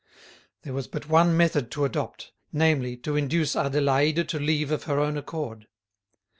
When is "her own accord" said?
4.85-5.67